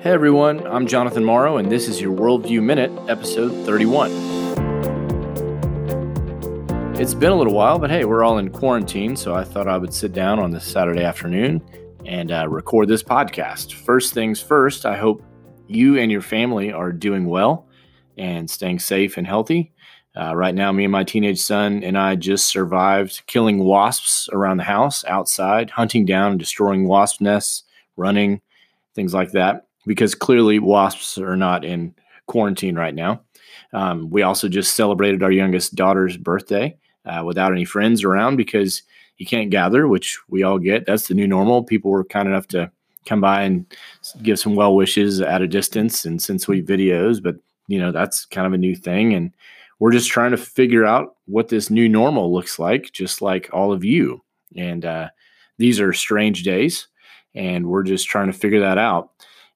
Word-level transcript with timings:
Hey 0.00 0.12
everyone, 0.12 0.64
I'm 0.64 0.86
Jonathan 0.86 1.24
Morrow, 1.24 1.56
and 1.56 1.72
this 1.72 1.88
is 1.88 2.00
your 2.00 2.16
Worldview 2.16 2.62
Minute, 2.62 2.92
episode 3.08 3.50
31. 3.66 4.12
It's 6.94 7.14
been 7.14 7.32
a 7.32 7.36
little 7.36 7.52
while, 7.52 7.80
but 7.80 7.90
hey, 7.90 8.04
we're 8.04 8.22
all 8.22 8.38
in 8.38 8.48
quarantine, 8.50 9.16
so 9.16 9.34
I 9.34 9.42
thought 9.42 9.66
I 9.66 9.76
would 9.76 9.92
sit 9.92 10.12
down 10.12 10.38
on 10.38 10.52
this 10.52 10.64
Saturday 10.64 11.02
afternoon 11.02 11.60
and 12.06 12.30
uh, 12.30 12.46
record 12.48 12.86
this 12.86 13.02
podcast. 13.02 13.72
First 13.72 14.14
things 14.14 14.40
first, 14.40 14.86
I 14.86 14.96
hope 14.96 15.20
you 15.66 15.98
and 15.98 16.12
your 16.12 16.22
family 16.22 16.72
are 16.72 16.92
doing 16.92 17.26
well 17.26 17.66
and 18.16 18.48
staying 18.48 18.78
safe 18.78 19.16
and 19.16 19.26
healthy. 19.26 19.72
Uh, 20.16 20.32
right 20.36 20.54
now, 20.54 20.70
me 20.70 20.84
and 20.84 20.92
my 20.92 21.02
teenage 21.02 21.40
son 21.40 21.82
and 21.82 21.98
I 21.98 22.14
just 22.14 22.46
survived 22.46 23.22
killing 23.26 23.58
wasps 23.58 24.28
around 24.32 24.58
the 24.58 24.62
house, 24.62 25.04
outside, 25.06 25.70
hunting 25.70 26.04
down 26.04 26.30
and 26.30 26.38
destroying 26.38 26.86
wasp 26.86 27.20
nests, 27.20 27.64
running, 27.96 28.42
things 28.94 29.12
like 29.12 29.32
that 29.32 29.64
because 29.86 30.14
clearly 30.14 30.58
wasps 30.58 31.18
are 31.18 31.36
not 31.36 31.64
in 31.64 31.94
quarantine 32.26 32.76
right 32.76 32.94
now. 32.94 33.22
Um, 33.72 34.10
we 34.10 34.22
also 34.22 34.48
just 34.48 34.76
celebrated 34.76 35.22
our 35.22 35.32
youngest 35.32 35.74
daughter's 35.74 36.16
birthday 36.16 36.76
uh, 37.04 37.22
without 37.24 37.52
any 37.52 37.64
friends 37.64 38.04
around 38.04 38.36
because 38.36 38.82
you 39.18 39.26
can't 39.26 39.50
gather, 39.50 39.88
which 39.88 40.18
we 40.28 40.42
all 40.42 40.58
get. 40.58 40.86
That's 40.86 41.08
the 41.08 41.14
new 41.14 41.26
normal. 41.26 41.64
People 41.64 41.90
were 41.90 42.04
kind 42.04 42.28
enough 42.28 42.46
to 42.48 42.70
come 43.06 43.20
by 43.20 43.42
and 43.42 43.66
give 44.22 44.38
some 44.38 44.54
well 44.54 44.74
wishes 44.74 45.20
at 45.20 45.42
a 45.42 45.48
distance 45.48 46.04
and 46.04 46.22
send 46.22 46.40
sweet 46.40 46.66
videos, 46.66 47.22
but 47.22 47.36
you 47.66 47.78
know 47.78 47.90
that's 47.90 48.24
kind 48.26 48.46
of 48.46 48.52
a 48.52 48.58
new 48.58 48.76
thing, 48.76 49.14
and 49.14 49.32
we're 49.78 49.92
just 49.92 50.10
trying 50.10 50.30
to 50.30 50.36
figure 50.36 50.84
out 50.84 51.16
what 51.26 51.48
this 51.48 51.70
new 51.70 51.88
normal 51.88 52.32
looks 52.32 52.58
like, 52.58 52.92
just 52.92 53.22
like 53.22 53.48
all 53.52 53.72
of 53.72 53.84
you. 53.84 54.22
And 54.56 54.84
uh, 54.84 55.08
these 55.58 55.80
are 55.80 55.92
strange 55.92 56.42
days, 56.42 56.88
and 57.34 57.66
we're 57.66 57.82
just 57.82 58.08
trying 58.08 58.26
to 58.26 58.32
figure 58.32 58.60
that 58.60 58.78
out. 58.78 59.10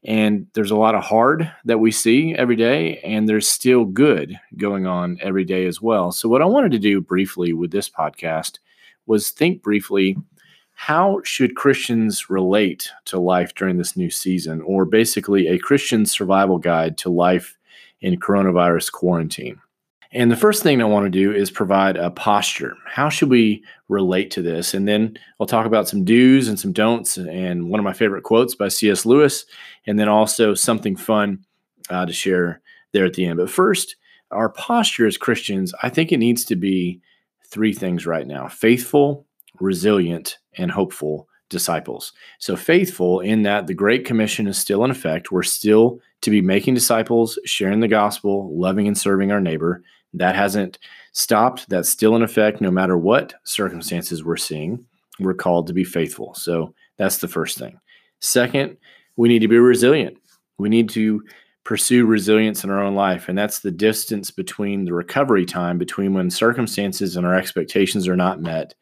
And 0.05 0.49
there's 0.55 0.73
a 0.73 0.77
lot 0.77 0.97
of 0.97 1.05
hard 1.05 1.51
that 1.65 1.79
we 1.79 1.93
see 1.93 2.35
every 2.35 2.57
day, 2.57 2.99
and 3.05 3.29
there's 3.29 3.49
still 3.49 3.85
good 3.85 4.37
going 4.57 4.85
on 4.85 5.19
every 5.21 5.45
day 5.45 5.67
as 5.67 5.81
well. 5.81 6.11
So, 6.11 6.29
what 6.29 6.43
I 6.43 6.47
wanted 6.47 6.73
to 6.73 6.79
do 6.79 7.01
briefly 7.01 7.53
with 7.53 7.71
this 7.71 7.89
podcast 7.89 8.59
was 9.07 9.31
think 9.31 9.63
briefly 9.63 10.17
how 10.75 11.21
should 11.23 11.55
Christians 11.55 12.29
relate 12.29 12.91
to 13.05 13.21
life 13.21 13.55
during 13.55 13.77
this 13.77 13.97
new 13.97 14.11
season, 14.11 14.61
or 14.63 14.85
basically 14.85 15.47
a 15.47 15.59
Christian 15.59 16.05
survival 16.05 16.59
guide 16.59 16.99
to 16.99 17.11
life 17.11 17.57
in 18.01 18.19
coronavirus 18.19 18.91
quarantine. 18.91 19.61
And 20.15 20.31
the 20.31 20.37
first 20.37 20.63
thing 20.63 20.83
I 20.83 20.85
want 20.85 21.07
to 21.07 21.11
do 21.11 21.33
is 21.33 21.51
provide 21.51 21.97
a 21.97 22.11
posture. 22.11 22.77
How 22.87 23.09
should 23.09 23.31
we 23.31 23.65
relate 23.89 24.31
to 24.33 24.43
this? 24.43 24.75
And 24.75 24.87
then 24.87 25.19
I'll 25.41 25.47
talk 25.47 25.65
about 25.65 25.89
some 25.89 26.05
do's 26.05 26.49
and 26.49 26.61
some 26.61 26.73
don'ts, 26.73 27.17
and 27.17 27.71
one 27.71 27.81
of 27.81 27.85
my 27.85 27.95
favorite 27.95 28.23
quotes 28.23 28.55
by 28.55 28.69
C.S. 28.69 29.07
Lewis, 29.07 29.47
and 29.87 29.99
then 29.99 30.09
also 30.09 30.55
something 30.55 30.97
fun 30.97 31.45
uh, 31.89 32.05
to 32.05 32.13
share 32.13 32.61
there 32.93 33.07
at 33.07 33.15
the 33.15 33.25
end. 33.25 33.39
But 33.39 33.51
first, 33.51 33.97
our 34.31 34.51
posture 34.51 35.07
as 35.07 35.17
Christians, 35.17 35.73
I 35.83 35.89
think 35.89 36.13
it 36.13 36.19
needs 36.19 36.45
to 36.47 36.57
be 36.57 37.01
three 37.47 37.73
things 37.73 38.07
right 38.07 38.27
now 38.27 38.49
faithful, 38.49 39.27
resilient, 39.61 40.39
and 40.57 40.71
hopeful 40.71 41.29
disciples. 41.49 42.13
So, 42.39 42.57
faithful 42.57 43.21
in 43.21 43.43
that 43.43 43.67
the 43.67 43.75
Great 43.75 44.05
Commission 44.05 44.47
is 44.47 44.59
still 44.59 44.85
in 44.85 44.91
effect. 44.91 45.33
We're 45.33 45.43
still 45.43 46.01
to 46.23 46.31
be 46.31 46.41
making 46.41 46.75
disciples, 46.75 47.39
sharing 47.45 47.81
the 47.81 47.89
gospel, 47.89 48.51
loving 48.59 48.87
and 48.87 48.97
serving 48.97 49.33
our 49.33 49.41
neighbor. 49.41 49.83
That 50.15 50.35
hasn't 50.35 50.79
stopped. 51.13 51.69
That's 51.69 51.89
still 51.89 52.17
in 52.17 52.23
effect 52.23 52.61
no 52.61 52.71
matter 52.71 52.99
what 52.99 53.35
circumstances 53.45 54.25
we're 54.25 54.37
seeing. 54.37 54.85
We're 55.19 55.35
called 55.35 55.67
to 55.69 55.73
be 55.73 55.85
faithful. 55.85 56.35
So 56.35 56.75
that's 56.97 57.19
the 57.19 57.29
first 57.29 57.59
thing. 57.59 57.79
Second, 58.21 58.77
we 59.17 59.29
need 59.29 59.41
to 59.41 59.49
be 59.49 59.59
resilient. 59.59 60.17
We 60.59 60.69
need 60.69 60.89
to 60.91 61.23
pursue 61.65 62.07
resilience 62.07 62.65
in 62.65 62.71
our 62.71 62.83
own 62.83 62.95
life. 62.95 63.29
And 63.29 63.39
that's 63.39 63.61
the 63.61 63.71
distance 63.71 64.31
between 64.31 64.85
the 64.85 64.95
recovery 64.95 65.47
time 65.47 65.79
between 65.79 66.13
when 66.13 66.31
circumstances 66.31 67.17
and 67.17 67.27
our 67.27 67.35
expectations 67.35 68.09
are 68.09 68.17
not 68.17 68.41
met 68.41 68.75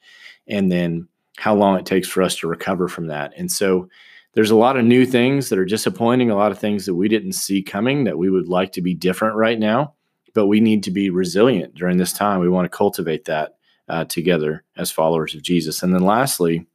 and 0.46 0.72
then 0.72 1.06
how 1.36 1.54
long 1.54 1.78
it 1.78 1.86
takes 1.86 2.08
for 2.08 2.22
us 2.22 2.36
to 2.36 2.48
recover 2.48 2.88
from 2.88 3.06
that. 3.08 3.32
And 3.36 3.50
so 3.50 3.88
there's 4.32 4.50
a 4.50 4.56
lot 4.56 4.76
of 4.76 4.84
new 4.84 5.04
things 5.04 5.48
that 5.48 5.58
are 5.58 5.64
disappointing, 5.64 6.30
a 6.30 6.36
lot 6.36 6.52
of 6.52 6.58
things 6.58 6.86
that 6.86 6.94
we 6.94 7.08
didn't 7.08 7.32
see 7.32 7.62
coming 7.62 8.04
that 8.04 8.18
we 8.18 8.30
would 8.30 8.48
like 8.48 8.72
to 8.72 8.82
be 8.82 8.94
different 8.94 9.36
right 9.36 9.58
now 9.58 9.94
but 10.34 10.46
we 10.46 10.60
need 10.60 10.82
to 10.84 10.90
be 10.90 11.10
resilient 11.10 11.74
during 11.74 11.96
this 11.96 12.12
time. 12.12 12.40
We 12.40 12.48
want 12.48 12.64
to 12.70 12.76
cultivate 12.76 13.24
that 13.26 13.56
uh, 13.88 14.04
together 14.04 14.64
as 14.76 14.90
followers 14.90 15.34
of 15.34 15.42
Jesus. 15.42 15.82
And 15.82 15.92
then 15.92 16.02
lastly, 16.02 16.66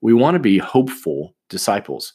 we 0.00 0.12
want 0.12 0.34
to 0.34 0.40
be 0.40 0.58
hopeful 0.58 1.34
disciples. 1.48 2.12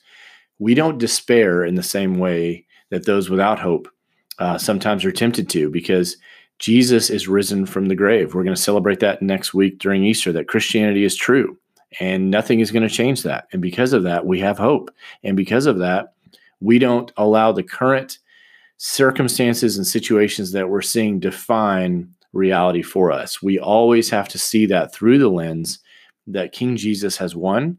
We 0.60 0.74
don't 0.74 1.00
despair 1.00 1.66
in 1.66 1.76
the 1.76 1.84
same 1.84 2.20
way 2.20 2.66
that 2.90 3.06
those 3.06 3.30
without 3.30 3.60
hope 3.60 3.88
uh, 4.40 4.58
sometimes 4.58 5.04
are 5.04 5.12
tempted 5.12 5.50
to 5.50 5.70
because 5.70 6.18
Jesus 6.60 7.10
is 7.10 7.28
risen 7.28 7.66
from 7.66 7.88
the 7.88 7.96
grave. 7.96 8.34
We're 8.34 8.44
going 8.44 8.56
to 8.56 8.62
celebrate 8.62 9.00
that 9.00 9.22
next 9.22 9.54
week 9.54 9.80
during 9.80 10.04
Easter 10.04 10.32
that 10.32 10.48
Christianity 10.48 11.04
is 11.04 11.16
true 11.16 11.58
and 12.00 12.32
nothing 12.32 12.60
is 12.60 12.72
going 12.72 12.88
to 12.88 12.94
change 12.94 13.24
that. 13.24 13.48
And 13.52 13.62
because 13.62 13.94
of 13.94 14.04
that, 14.04 14.26
we 14.26 14.40
have 14.40 14.58
hope. 14.58 14.92
And 15.24 15.36
because 15.36 15.66
of 15.66 15.80
that, 15.80 16.14
we 16.60 16.80
don't 16.80 17.12
allow 17.18 17.52
the 17.52 17.64
current 17.64 18.20
circumstances 18.86 19.78
and 19.78 19.88
situations 19.88 20.52
that 20.52 20.68
we're 20.68 20.82
seeing 20.82 21.18
define 21.18 22.06
reality 22.34 22.82
for 22.82 23.14
us. 23.14 23.42
We 23.42 23.58
always 23.58 24.10
have 24.10 24.28
to 24.28 24.38
see 24.38 24.66
that 24.66 24.94
through 24.94 25.20
the 25.20 25.30
lens 25.30 25.80
that 26.28 26.52
King 26.52 26.76
Jesus 26.76 27.16
has 27.16 27.34
won, 27.34 27.78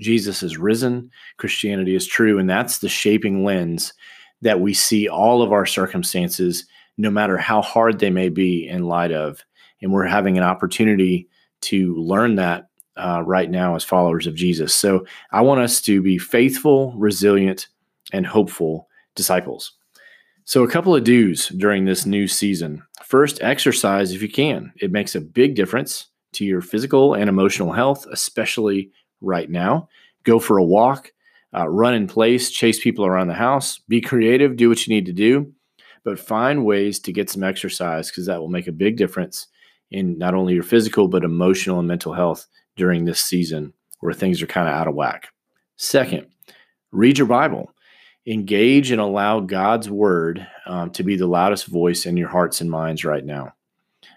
Jesus 0.00 0.40
is 0.44 0.56
risen, 0.56 1.10
Christianity 1.36 1.96
is 1.96 2.06
true, 2.06 2.38
and 2.38 2.48
that's 2.48 2.78
the 2.78 2.88
shaping 2.88 3.44
lens 3.44 3.92
that 4.40 4.60
we 4.60 4.72
see 4.72 5.08
all 5.08 5.42
of 5.42 5.50
our 5.50 5.66
circumstances, 5.66 6.64
no 6.96 7.10
matter 7.10 7.36
how 7.36 7.60
hard 7.60 7.98
they 7.98 8.10
may 8.10 8.28
be, 8.28 8.68
in 8.68 8.84
light 8.84 9.10
of. 9.10 9.44
And 9.82 9.92
we're 9.92 10.06
having 10.06 10.38
an 10.38 10.44
opportunity 10.44 11.28
to 11.62 11.96
learn 11.96 12.36
that 12.36 12.68
uh, 12.96 13.24
right 13.26 13.50
now 13.50 13.74
as 13.74 13.82
followers 13.82 14.28
of 14.28 14.36
Jesus. 14.36 14.76
So 14.76 15.06
I 15.32 15.40
want 15.40 15.60
us 15.60 15.80
to 15.80 16.00
be 16.00 16.18
faithful, 16.18 16.94
resilient, 16.96 17.66
and 18.12 18.24
hopeful 18.24 18.88
disciples. 19.16 19.72
So, 20.46 20.62
a 20.62 20.68
couple 20.68 20.94
of 20.94 21.04
do's 21.04 21.48
during 21.48 21.86
this 21.86 22.04
new 22.04 22.28
season. 22.28 22.82
First, 23.02 23.42
exercise 23.42 24.12
if 24.12 24.20
you 24.20 24.28
can. 24.28 24.72
It 24.76 24.92
makes 24.92 25.14
a 25.14 25.20
big 25.20 25.54
difference 25.54 26.08
to 26.34 26.44
your 26.44 26.60
physical 26.60 27.14
and 27.14 27.30
emotional 27.30 27.72
health, 27.72 28.06
especially 28.12 28.90
right 29.22 29.48
now. 29.48 29.88
Go 30.24 30.38
for 30.38 30.58
a 30.58 30.64
walk, 30.64 31.12
uh, 31.56 31.66
run 31.68 31.94
in 31.94 32.06
place, 32.06 32.50
chase 32.50 32.82
people 32.82 33.06
around 33.06 33.28
the 33.28 33.34
house, 33.34 33.78
be 33.88 34.02
creative, 34.02 34.56
do 34.56 34.68
what 34.68 34.86
you 34.86 34.94
need 34.94 35.06
to 35.06 35.12
do, 35.12 35.50
but 36.04 36.18
find 36.18 36.66
ways 36.66 36.98
to 37.00 37.12
get 37.12 37.30
some 37.30 37.42
exercise 37.42 38.10
because 38.10 38.26
that 38.26 38.40
will 38.40 38.48
make 38.48 38.66
a 38.66 38.72
big 38.72 38.98
difference 38.98 39.46
in 39.90 40.18
not 40.18 40.34
only 40.34 40.52
your 40.52 40.62
physical, 40.62 41.08
but 41.08 41.24
emotional 41.24 41.78
and 41.78 41.88
mental 41.88 42.12
health 42.12 42.46
during 42.76 43.04
this 43.04 43.20
season 43.20 43.72
where 44.00 44.12
things 44.12 44.42
are 44.42 44.46
kind 44.46 44.68
of 44.68 44.74
out 44.74 44.88
of 44.88 44.94
whack. 44.94 45.28
Second, 45.76 46.26
read 46.92 47.16
your 47.16 47.26
Bible 47.26 47.73
engage 48.26 48.90
and 48.90 49.00
allow 49.00 49.40
God's 49.40 49.90
word 49.90 50.46
um, 50.66 50.90
to 50.90 51.02
be 51.02 51.16
the 51.16 51.26
loudest 51.26 51.66
voice 51.66 52.06
in 52.06 52.16
your 52.16 52.28
hearts 52.28 52.60
and 52.60 52.70
minds 52.70 53.04
right 53.04 53.24
now. 53.24 53.52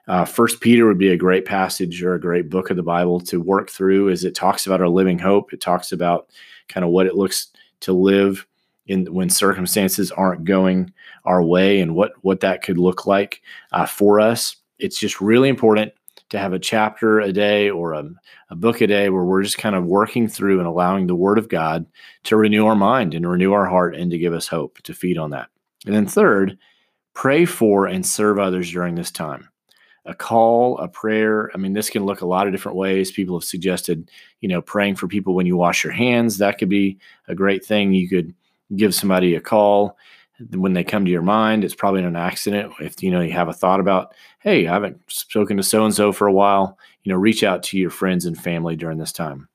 Uh, 0.07 0.23
First 0.23 0.61
Peter 0.61 0.87
would 0.87 0.97
be 0.97 1.09
a 1.09 1.17
great 1.17 1.45
passage 1.45 2.01
or 2.01 2.13
a 2.13 2.19
great 2.19 2.49
book 2.49 2.69
of 2.69 2.77
the 2.77 2.83
Bible 2.83 3.19
to 3.21 3.41
work 3.41 3.69
through 3.69 4.09
as 4.09 4.23
it 4.23 4.35
talks 4.35 4.65
about 4.65 4.81
our 4.81 4.87
living 4.87 5.19
hope. 5.19 5.51
It 5.51 5.59
talks 5.59 5.91
about 5.91 6.29
kind 6.69 6.85
of 6.85 6.91
what 6.91 7.07
it 7.07 7.15
looks 7.15 7.47
to 7.81 7.93
live 7.93 8.45
in 8.87 9.11
when 9.13 9.29
circumstances 9.29 10.11
aren't 10.11 10.45
going 10.45 10.93
our 11.25 11.43
way 11.43 11.81
and 11.81 11.93
what 11.93 12.13
what 12.21 12.39
that 12.39 12.63
could 12.63 12.77
look 12.77 13.05
like 13.05 13.41
uh, 13.73 13.85
for 13.85 14.21
us. 14.21 14.55
It's 14.79 14.97
just 14.97 15.19
really 15.19 15.49
important 15.49 15.91
to 16.29 16.39
have 16.39 16.53
a 16.53 16.59
chapter 16.59 17.19
a 17.19 17.31
day 17.31 17.69
or 17.69 17.93
a, 17.93 18.09
a 18.49 18.55
book 18.55 18.81
a 18.81 18.87
day 18.87 19.09
where 19.09 19.23
we're 19.23 19.43
just 19.43 19.57
kind 19.57 19.75
of 19.75 19.85
working 19.85 20.27
through 20.27 20.59
and 20.59 20.67
allowing 20.67 21.07
the 21.07 21.15
Word 21.15 21.37
of 21.37 21.49
God 21.49 21.85
to 22.23 22.35
renew 22.35 22.65
our 22.65 22.75
mind 22.75 23.13
and 23.13 23.29
renew 23.29 23.53
our 23.53 23.65
heart 23.65 23.95
and 23.95 24.11
to 24.11 24.17
give 24.17 24.33
us 24.33 24.47
hope 24.47 24.79
to 24.83 24.93
feed 24.93 25.17
on 25.17 25.29
that. 25.31 25.49
And 25.85 25.95
then, 25.95 26.05
third, 26.05 26.57
pray 27.13 27.45
for 27.45 27.85
and 27.85 28.05
serve 28.05 28.39
others 28.39 28.71
during 28.71 28.95
this 28.95 29.11
time. 29.11 29.49
A 30.05 30.13
call, 30.13 30.77
a 30.77 30.87
prayer. 30.87 31.51
I 31.53 31.57
mean, 31.57 31.73
this 31.73 31.89
can 31.89 32.05
look 32.05 32.21
a 32.21 32.27
lot 32.27 32.47
of 32.47 32.53
different 32.53 32.77
ways. 32.77 33.11
People 33.11 33.37
have 33.37 33.47
suggested, 33.47 34.09
you 34.39 34.47
know, 34.47 34.61
praying 34.61 34.95
for 34.95 35.07
people 35.07 35.33
when 35.33 35.45
you 35.45 35.57
wash 35.57 35.83
your 35.83 35.93
hands. 35.93 36.37
That 36.37 36.57
could 36.57 36.69
be 36.69 36.97
a 37.27 37.35
great 37.35 37.65
thing. 37.65 37.93
You 37.93 38.07
could 38.07 38.33
give 38.75 38.95
somebody 38.95 39.35
a 39.35 39.41
call 39.41 39.97
when 40.51 40.73
they 40.73 40.83
come 40.83 41.03
to 41.03 41.11
your 41.11 41.21
mind 41.21 41.63
it's 41.63 41.75
probably 41.75 42.03
an 42.03 42.15
accident 42.15 42.71
if 42.79 43.01
you 43.01 43.09
know 43.09 43.21
you 43.21 43.31
have 43.31 43.49
a 43.49 43.53
thought 43.53 43.79
about 43.79 44.13
hey 44.39 44.67
i 44.67 44.73
haven't 44.73 44.99
spoken 45.07 45.57
to 45.57 45.63
so 45.63 45.83
and 45.83 45.95
so 45.95 46.11
for 46.11 46.27
a 46.27 46.33
while 46.33 46.77
you 47.03 47.11
know 47.11 47.17
reach 47.17 47.43
out 47.43 47.63
to 47.63 47.77
your 47.77 47.89
friends 47.89 48.25
and 48.25 48.37
family 48.37 48.75
during 48.75 48.97
this 48.97 49.13
time 49.13 49.47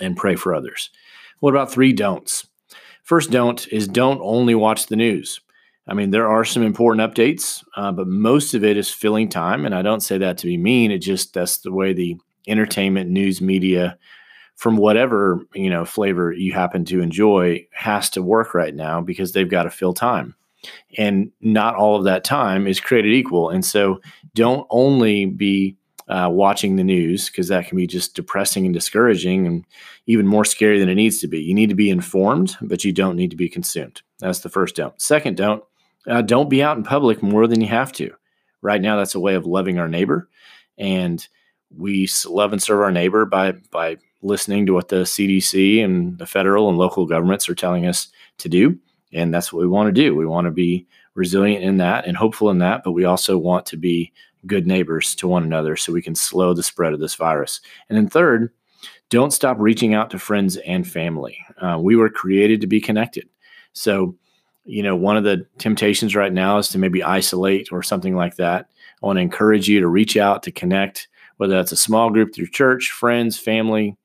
and 0.00 0.16
pray 0.16 0.36
for 0.36 0.54
others. 0.54 0.90
What 1.40 1.50
about 1.50 1.70
three 1.70 1.92
don'ts? 1.92 2.46
First 3.02 3.30
don't 3.30 3.66
is 3.68 3.88
don't 3.88 4.20
only 4.22 4.54
watch 4.54 4.86
the 4.86 4.96
news. 4.96 5.40
I 5.86 5.94
mean 5.94 6.10
there 6.10 6.28
are 6.28 6.44
some 6.44 6.62
important 6.62 7.02
updates 7.02 7.64
uh, 7.76 7.92
but 7.92 8.06
most 8.06 8.54
of 8.54 8.64
it 8.64 8.76
is 8.76 8.88
filling 8.88 9.28
time 9.28 9.66
and 9.66 9.74
i 9.74 9.82
don't 9.82 10.00
say 10.00 10.16
that 10.16 10.38
to 10.38 10.46
be 10.46 10.56
mean 10.56 10.92
it 10.92 10.98
just 10.98 11.34
that's 11.34 11.58
the 11.58 11.72
way 11.72 11.92
the 11.92 12.16
entertainment 12.46 13.10
news 13.10 13.40
media 13.40 13.98
from 14.56 14.76
whatever 14.76 15.40
you 15.54 15.70
know 15.70 15.84
flavor 15.84 16.32
you 16.32 16.52
happen 16.52 16.84
to 16.84 17.00
enjoy 17.00 17.66
has 17.72 18.10
to 18.10 18.22
work 18.22 18.54
right 18.54 18.74
now 18.74 19.00
because 19.00 19.32
they've 19.32 19.50
got 19.50 19.64
to 19.64 19.70
fill 19.70 19.92
time. 19.94 20.34
And 20.96 21.32
not 21.40 21.74
all 21.74 21.96
of 21.96 22.04
that 22.04 22.22
time 22.22 22.66
is 22.66 22.80
created 22.80 23.12
equal. 23.12 23.50
And 23.50 23.64
so 23.64 24.00
don't 24.34 24.66
only 24.70 25.26
be 25.26 25.76
uh, 26.08 26.28
watching 26.30 26.76
the 26.76 26.84
news 26.84 27.28
because 27.28 27.48
that 27.48 27.66
can 27.66 27.76
be 27.76 27.86
just 27.86 28.14
depressing 28.14 28.64
and 28.64 28.74
discouraging 28.74 29.46
and 29.46 29.64
even 30.06 30.26
more 30.26 30.44
scary 30.44 30.78
than 30.78 30.88
it 30.88 30.94
needs 30.94 31.18
to 31.20 31.28
be. 31.28 31.40
You 31.40 31.54
need 31.54 31.68
to 31.70 31.74
be 31.74 31.90
informed 31.90 32.56
but 32.60 32.84
you 32.84 32.92
don't 32.92 33.16
need 33.16 33.30
to 33.30 33.36
be 33.36 33.48
consumed. 33.48 34.02
That's 34.20 34.40
the 34.40 34.48
first 34.48 34.76
don't. 34.76 35.00
Second 35.00 35.36
don't 35.36 35.64
uh, 36.06 36.22
don't 36.22 36.50
be 36.50 36.62
out 36.62 36.76
in 36.76 36.82
public 36.82 37.22
more 37.22 37.46
than 37.46 37.60
you 37.60 37.68
have 37.68 37.92
to. 37.92 38.12
Right 38.60 38.80
now 38.80 38.96
that's 38.96 39.14
a 39.14 39.20
way 39.20 39.34
of 39.34 39.46
loving 39.46 39.78
our 39.78 39.88
neighbor. 39.88 40.28
And 40.78 41.26
we 41.76 42.08
love 42.28 42.52
and 42.52 42.62
serve 42.62 42.80
our 42.80 42.92
neighbor 42.92 43.24
by 43.24 43.52
by 43.70 43.96
listening 44.22 44.66
to 44.66 44.72
what 44.72 44.88
the 44.88 45.02
CDC 45.02 45.84
and 45.84 46.16
the 46.18 46.26
federal 46.26 46.68
and 46.68 46.78
local 46.78 47.06
governments 47.06 47.48
are 47.48 47.54
telling 47.54 47.86
us 47.86 48.08
to 48.38 48.48
do. 48.48 48.78
And 49.12 49.34
that's 49.34 49.52
what 49.52 49.60
we 49.60 49.68
want 49.68 49.88
to 49.88 49.92
do. 49.92 50.14
We 50.14 50.26
want 50.26 50.46
to 50.46 50.50
be 50.50 50.86
resilient 51.14 51.62
in 51.62 51.76
that 51.78 52.06
and 52.06 52.16
hopeful 52.16 52.50
in 52.50 52.58
that, 52.58 52.82
but 52.84 52.92
we 52.92 53.04
also 53.04 53.36
want 53.36 53.66
to 53.66 53.76
be 53.76 54.12
good 54.46 54.66
neighbors 54.66 55.14
to 55.16 55.28
one 55.28 55.42
another 55.42 55.76
so 55.76 55.92
we 55.92 56.02
can 56.02 56.14
slow 56.14 56.54
the 56.54 56.62
spread 56.62 56.92
of 56.92 57.00
this 57.00 57.14
virus. 57.14 57.60
And 57.88 57.96
then, 57.96 58.08
third, 58.08 58.52
don't 59.10 59.32
stop 59.32 59.56
reaching 59.60 59.94
out 59.94 60.10
to 60.10 60.18
friends 60.18 60.56
and 60.58 60.88
family. 60.88 61.38
Uh, 61.60 61.78
we 61.80 61.96
were 61.96 62.08
created 62.08 62.60
to 62.60 62.66
be 62.66 62.80
connected. 62.80 63.28
So, 63.72 64.16
you 64.64 64.82
know, 64.82 64.96
one 64.96 65.16
of 65.16 65.24
the 65.24 65.46
temptations 65.58 66.16
right 66.16 66.32
now 66.32 66.58
is 66.58 66.68
to 66.70 66.78
maybe 66.78 67.02
isolate 67.02 67.70
or 67.72 67.82
something 67.82 68.16
like 68.16 68.36
that. 68.36 68.68
I 69.02 69.06
want 69.06 69.18
to 69.18 69.22
encourage 69.22 69.68
you 69.68 69.80
to 69.80 69.88
reach 69.88 70.16
out, 70.16 70.42
to 70.44 70.52
connect, 70.52 71.08
whether 71.36 71.54
that's 71.54 71.72
a 71.72 71.76
small 71.76 72.10
group 72.10 72.34
through 72.34 72.48
church, 72.48 72.90
friends, 72.90 73.38
family, 73.38 73.96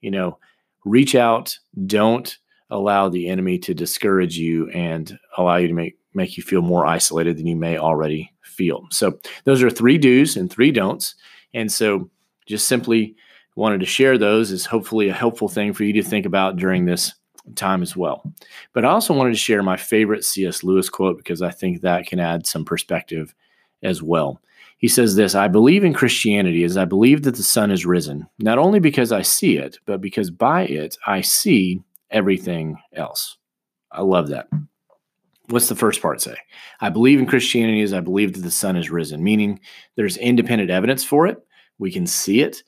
you 0.00 0.10
know, 0.10 0.38
reach 0.84 1.14
out. 1.14 1.58
Don't 1.86 2.36
allow 2.70 3.08
the 3.08 3.28
enemy 3.28 3.58
to 3.58 3.74
discourage 3.74 4.36
you 4.36 4.68
and 4.70 5.18
allow 5.36 5.56
you 5.56 5.68
to 5.68 5.74
make 5.74 5.96
make 6.14 6.36
you 6.36 6.42
feel 6.42 6.62
more 6.62 6.86
isolated 6.86 7.36
than 7.36 7.46
you 7.46 7.56
may 7.56 7.76
already 7.76 8.32
feel. 8.42 8.86
So 8.90 9.18
those 9.44 9.62
are 9.62 9.70
three 9.70 9.98
do's 9.98 10.36
and 10.36 10.50
three 10.50 10.72
don'ts. 10.72 11.14
And 11.52 11.70
so 11.70 12.10
just 12.46 12.66
simply 12.66 13.14
wanted 13.54 13.80
to 13.80 13.86
share 13.86 14.16
those 14.16 14.50
is 14.50 14.64
hopefully 14.64 15.08
a 15.08 15.14
helpful 15.14 15.48
thing 15.48 15.72
for 15.72 15.84
you 15.84 15.92
to 15.94 16.02
think 16.02 16.24
about 16.24 16.56
during 16.56 16.86
this 16.86 17.14
time 17.54 17.82
as 17.82 17.96
well. 17.96 18.32
But 18.72 18.84
I 18.84 18.88
also 18.88 19.14
wanted 19.14 19.30
to 19.32 19.38
share 19.38 19.62
my 19.62 19.76
favorite 19.76 20.24
C.S. 20.24 20.64
Lewis 20.64 20.88
quote 20.88 21.16
because 21.16 21.42
I 21.42 21.50
think 21.50 21.80
that 21.80 22.06
can 22.06 22.18
add 22.18 22.46
some 22.46 22.64
perspective 22.64 23.34
as 23.82 24.02
well. 24.02 24.40
He 24.78 24.88
says 24.88 25.16
this 25.16 25.34
I 25.34 25.48
believe 25.48 25.84
in 25.84 25.94
Christianity 25.94 26.64
as 26.64 26.76
I 26.76 26.84
believe 26.84 27.22
that 27.22 27.36
the 27.36 27.42
sun 27.42 27.70
is 27.70 27.86
risen, 27.86 28.26
not 28.38 28.58
only 28.58 28.78
because 28.78 29.12
I 29.12 29.22
see 29.22 29.56
it, 29.56 29.78
but 29.86 30.00
because 30.00 30.30
by 30.30 30.66
it 30.66 30.96
I 31.06 31.20
see 31.22 31.82
everything 32.10 32.76
else. 32.94 33.36
I 33.90 34.02
love 34.02 34.28
that. 34.28 34.48
What's 35.48 35.68
the 35.68 35.76
first 35.76 36.02
part 36.02 36.20
say? 36.20 36.36
I 36.80 36.90
believe 36.90 37.20
in 37.20 37.26
Christianity 37.26 37.82
as 37.82 37.92
I 37.92 38.00
believe 38.00 38.32
that 38.34 38.40
the 38.40 38.50
sun 38.50 38.76
is 38.76 38.90
risen, 38.90 39.22
meaning 39.22 39.60
there's 39.94 40.16
independent 40.16 40.70
evidence 40.70 41.04
for 41.04 41.26
it. 41.26 41.38
We 41.78 41.92
can 41.92 42.06
see 42.06 42.40
it. 42.40 42.62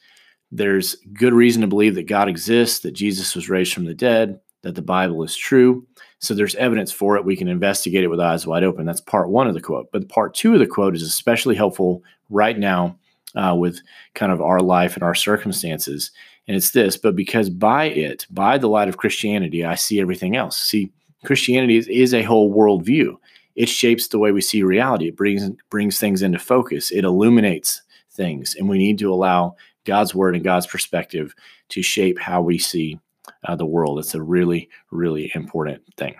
There's 0.50 0.96
good 1.12 1.34
reason 1.34 1.60
to 1.62 1.68
believe 1.68 1.96
that 1.96 2.06
God 2.06 2.28
exists, 2.28 2.80
that 2.80 2.92
Jesus 2.92 3.34
was 3.34 3.50
raised 3.50 3.74
from 3.74 3.84
the 3.84 3.94
dead, 3.94 4.38
that 4.62 4.74
the 4.74 4.82
Bible 4.82 5.22
is 5.24 5.36
true. 5.36 5.86
So 6.20 6.34
there's 6.34 6.56
evidence 6.56 6.90
for 6.90 7.16
it. 7.16 7.24
We 7.24 7.36
can 7.36 7.48
investigate 7.48 8.02
it 8.02 8.08
with 8.08 8.20
eyes 8.20 8.46
wide 8.46 8.64
open. 8.64 8.86
That's 8.86 9.00
part 9.00 9.30
one 9.30 9.46
of 9.46 9.54
the 9.54 9.60
quote. 9.60 9.90
But 9.92 10.08
part 10.08 10.34
two 10.34 10.54
of 10.54 10.58
the 10.58 10.66
quote 10.66 10.94
is 10.94 11.02
especially 11.02 11.54
helpful 11.54 12.02
right 12.28 12.58
now 12.58 12.98
uh, 13.34 13.54
with 13.56 13.80
kind 14.14 14.32
of 14.32 14.40
our 14.40 14.60
life 14.60 14.94
and 14.94 15.02
our 15.02 15.14
circumstances. 15.14 16.10
And 16.46 16.56
it's 16.56 16.70
this, 16.70 16.96
but 16.96 17.14
because 17.14 17.50
by 17.50 17.84
it, 17.84 18.26
by 18.30 18.58
the 18.58 18.68
light 18.68 18.88
of 18.88 18.96
Christianity, 18.96 19.64
I 19.64 19.74
see 19.74 20.00
everything 20.00 20.34
else. 20.34 20.58
See, 20.58 20.90
Christianity 21.24 21.76
is, 21.76 21.86
is 21.88 22.14
a 22.14 22.22
whole 22.22 22.52
worldview. 22.54 23.16
It 23.54 23.68
shapes 23.68 24.08
the 24.08 24.18
way 24.18 24.32
we 24.32 24.40
see 24.40 24.62
reality. 24.62 25.08
It 25.08 25.16
brings 25.16 25.50
brings 25.68 25.98
things 25.98 26.22
into 26.22 26.38
focus. 26.38 26.90
It 26.90 27.04
illuminates 27.04 27.82
things, 28.12 28.54
and 28.54 28.68
we 28.68 28.78
need 28.78 28.98
to 29.00 29.12
allow 29.12 29.56
God's 29.84 30.14
word 30.14 30.36
and 30.36 30.44
God's 30.44 30.66
perspective 30.66 31.34
to 31.70 31.82
shape 31.82 32.18
how 32.18 32.40
we 32.40 32.56
see 32.56 32.98
uh, 33.44 33.56
the 33.56 33.66
world. 33.66 33.98
It's 33.98 34.14
a 34.14 34.22
really, 34.22 34.68
really 34.90 35.30
important 35.34 35.82
thing. 35.96 36.14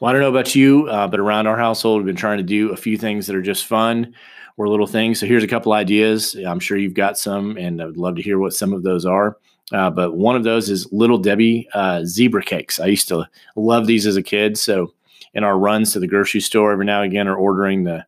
Well, 0.00 0.08
I 0.08 0.12
don't 0.12 0.22
know 0.22 0.28
about 0.28 0.54
you, 0.54 0.88
uh, 0.88 1.06
but 1.06 1.20
around 1.20 1.46
our 1.46 1.56
household, 1.56 1.98
we've 1.98 2.06
been 2.06 2.16
trying 2.16 2.38
to 2.38 2.44
do 2.44 2.72
a 2.72 2.76
few 2.76 2.96
things 2.98 3.26
that 3.26 3.36
are 3.36 3.42
just 3.42 3.66
fun 3.66 4.14
or 4.56 4.68
little 4.68 4.86
things. 4.86 5.20
So 5.20 5.26
here's 5.26 5.44
a 5.44 5.48
couple 5.48 5.72
ideas. 5.72 6.34
I'm 6.34 6.60
sure 6.60 6.76
you've 6.76 6.94
got 6.94 7.18
some, 7.18 7.56
and 7.56 7.80
I 7.80 7.86
would 7.86 7.96
love 7.96 8.16
to 8.16 8.22
hear 8.22 8.38
what 8.38 8.52
some 8.52 8.72
of 8.72 8.82
those 8.82 9.06
are. 9.06 9.36
Uh, 9.72 9.90
but 9.90 10.16
one 10.16 10.36
of 10.36 10.44
those 10.44 10.68
is 10.68 10.92
Little 10.92 11.18
Debbie 11.18 11.68
uh, 11.72 12.04
zebra 12.04 12.42
cakes. 12.42 12.78
I 12.78 12.86
used 12.86 13.08
to 13.08 13.26
love 13.56 13.86
these 13.86 14.06
as 14.06 14.16
a 14.16 14.22
kid. 14.22 14.58
So 14.58 14.92
in 15.34 15.44
our 15.44 15.58
runs 15.58 15.92
to 15.92 16.00
the 16.00 16.06
grocery 16.06 16.40
store 16.40 16.72
every 16.72 16.84
now 16.84 17.02
and 17.02 17.10
again, 17.10 17.28
or 17.28 17.36
ordering 17.36 17.84
the, 17.84 18.04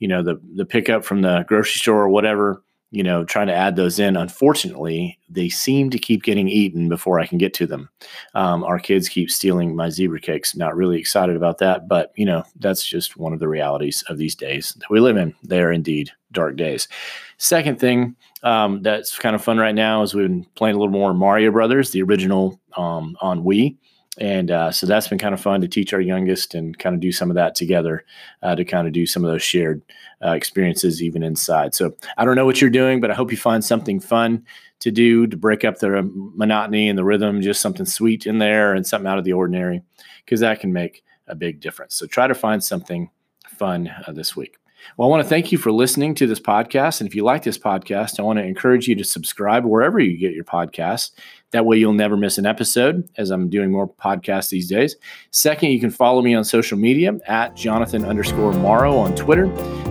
you 0.00 0.08
know, 0.08 0.22
the 0.22 0.40
the 0.54 0.64
pickup 0.64 1.04
from 1.04 1.22
the 1.22 1.44
grocery 1.46 1.78
store 1.78 2.02
or 2.02 2.08
whatever, 2.08 2.62
you 2.90 3.02
know, 3.02 3.24
trying 3.24 3.46
to 3.48 3.54
add 3.54 3.76
those 3.76 3.98
in. 3.98 4.16
Unfortunately, 4.16 5.18
they 5.28 5.48
seem 5.48 5.90
to 5.90 5.98
keep 5.98 6.22
getting 6.22 6.48
eaten 6.48 6.88
before 6.88 7.20
I 7.20 7.26
can 7.26 7.36
get 7.36 7.52
to 7.54 7.66
them. 7.66 7.88
Um, 8.34 8.64
our 8.64 8.78
kids 8.78 9.08
keep 9.08 9.30
stealing 9.30 9.76
my 9.76 9.90
zebra 9.90 10.20
cakes. 10.20 10.56
Not 10.56 10.76
really 10.76 10.98
excited 10.98 11.36
about 11.36 11.58
that, 11.58 11.86
but 11.86 12.12
you 12.16 12.24
know, 12.24 12.44
that's 12.60 12.84
just 12.86 13.16
one 13.16 13.32
of 13.32 13.40
the 13.40 13.48
realities 13.48 14.02
of 14.08 14.16
these 14.16 14.34
days 14.34 14.74
that 14.78 14.90
we 14.90 15.00
live 15.00 15.16
in. 15.16 15.34
They 15.44 15.60
are 15.60 15.72
indeed 15.72 16.10
dark 16.32 16.56
days. 16.56 16.88
Second 17.36 17.78
thing 17.78 18.16
um, 18.42 18.82
that's 18.82 19.18
kind 19.18 19.34
of 19.36 19.44
fun 19.44 19.58
right 19.58 19.74
now 19.74 20.02
is 20.02 20.14
we've 20.14 20.26
been 20.26 20.46
playing 20.54 20.76
a 20.76 20.78
little 20.78 20.92
more 20.92 21.12
Mario 21.14 21.50
Brothers, 21.50 21.90
the 21.90 22.02
original 22.02 22.60
um, 22.76 23.16
on 23.20 23.42
Wii. 23.44 23.76
And 24.20 24.50
uh, 24.50 24.72
so 24.72 24.86
that's 24.86 25.08
been 25.08 25.18
kind 25.18 25.34
of 25.34 25.40
fun 25.40 25.60
to 25.60 25.68
teach 25.68 25.92
our 25.92 26.00
youngest 26.00 26.54
and 26.54 26.78
kind 26.78 26.94
of 26.94 27.00
do 27.00 27.12
some 27.12 27.30
of 27.30 27.36
that 27.36 27.54
together 27.54 28.04
uh, 28.42 28.54
to 28.56 28.64
kind 28.64 28.86
of 28.86 28.92
do 28.92 29.06
some 29.06 29.24
of 29.24 29.30
those 29.30 29.42
shared 29.42 29.80
uh, 30.24 30.32
experiences 30.32 31.02
even 31.02 31.22
inside. 31.22 31.74
So 31.74 31.94
I 32.16 32.24
don't 32.24 32.34
know 32.34 32.46
what 32.46 32.60
you're 32.60 32.70
doing, 32.70 33.00
but 33.00 33.10
I 33.10 33.14
hope 33.14 33.30
you 33.30 33.36
find 33.36 33.64
something 33.64 34.00
fun 34.00 34.44
to 34.80 34.90
do 34.90 35.26
to 35.26 35.36
break 35.36 35.64
up 35.64 35.78
the 35.78 36.02
monotony 36.12 36.88
and 36.88 36.98
the 36.98 37.04
rhythm, 37.04 37.42
just 37.42 37.60
something 37.60 37.86
sweet 37.86 38.26
in 38.26 38.38
there 38.38 38.74
and 38.74 38.86
something 38.86 39.08
out 39.08 39.18
of 39.18 39.24
the 39.24 39.32
ordinary, 39.32 39.82
because 40.24 40.40
that 40.40 40.60
can 40.60 40.72
make 40.72 41.04
a 41.26 41.34
big 41.34 41.60
difference. 41.60 41.94
So 41.94 42.06
try 42.06 42.26
to 42.26 42.34
find 42.34 42.62
something 42.62 43.10
fun 43.48 43.92
uh, 44.06 44.12
this 44.12 44.36
week. 44.36 44.56
Well, 44.96 45.08
I 45.08 45.10
want 45.10 45.22
to 45.22 45.28
thank 45.28 45.50
you 45.50 45.58
for 45.58 45.72
listening 45.72 46.14
to 46.14 46.26
this 46.26 46.40
podcast. 46.40 47.00
And 47.00 47.08
if 47.08 47.14
you 47.14 47.24
like 47.24 47.42
this 47.42 47.58
podcast, 47.58 48.18
I 48.18 48.22
want 48.22 48.38
to 48.38 48.44
encourage 48.44 48.86
you 48.86 48.94
to 48.94 49.04
subscribe 49.04 49.64
wherever 49.64 49.98
you 49.98 50.16
get 50.16 50.34
your 50.34 50.44
podcasts. 50.44 51.10
That 51.52 51.64
way, 51.64 51.78
you'll 51.78 51.94
never 51.94 52.16
miss 52.16 52.36
an 52.36 52.44
episode 52.44 53.08
as 53.16 53.30
I'm 53.30 53.48
doing 53.48 53.70
more 53.70 53.88
podcasts 53.88 54.50
these 54.50 54.68
days. 54.68 54.96
Second, 55.30 55.70
you 55.70 55.80
can 55.80 55.90
follow 55.90 56.20
me 56.20 56.34
on 56.34 56.44
social 56.44 56.76
media 56.76 57.18
at 57.26 57.56
Jonathan 57.56 58.04
underscore 58.04 58.52
Morrow 58.52 58.96
on 58.96 59.14
Twitter 59.14 59.46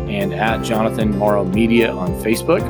and 0.08 0.34
at 0.34 0.64
Jonathan 0.64 1.18
Morrow 1.18 1.44
Media 1.46 1.92
on 1.92 2.10
Facebook. 2.22 2.62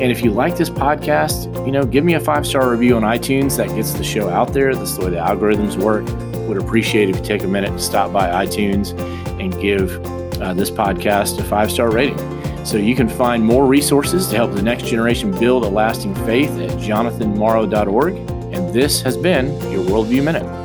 And 0.00 0.12
if 0.12 0.22
you 0.24 0.30
like 0.30 0.56
this 0.56 0.70
podcast, 0.70 1.54
you 1.66 1.72
know, 1.72 1.84
give 1.84 2.04
me 2.04 2.14
a 2.14 2.20
five 2.20 2.46
star 2.46 2.70
review 2.70 2.96
on 2.96 3.02
iTunes. 3.02 3.56
That 3.56 3.68
gets 3.68 3.94
the 3.94 4.04
show 4.04 4.28
out 4.28 4.52
there. 4.52 4.74
That's 4.74 4.96
the 4.96 5.04
way 5.04 5.10
the 5.10 5.16
algorithms 5.16 5.76
work. 5.76 6.04
Would 6.48 6.58
appreciate 6.58 7.10
if 7.10 7.16
you 7.16 7.22
take 7.22 7.42
a 7.42 7.48
minute 7.48 7.70
to 7.70 7.78
stop 7.78 8.12
by 8.12 8.44
iTunes 8.44 8.98
and 9.40 9.52
give 9.60 10.04
uh, 10.40 10.52
this 10.54 10.70
podcast 10.70 11.38
a 11.38 11.44
five 11.44 11.70
star 11.70 11.90
rating. 11.90 12.18
So 12.64 12.78
you 12.78 12.96
can 12.96 13.08
find 13.08 13.44
more 13.44 13.66
resources 13.66 14.26
to 14.28 14.36
help 14.36 14.54
the 14.54 14.62
next 14.62 14.86
generation 14.86 15.30
build 15.38 15.64
a 15.64 15.68
lasting 15.68 16.14
faith 16.26 16.50
at 16.58 16.70
jonathanmorrow.org. 16.70 18.14
And 18.54 18.72
this 18.72 19.02
has 19.02 19.16
been 19.16 19.48
your 19.70 19.84
Worldview 19.84 20.24
Minute. 20.24 20.63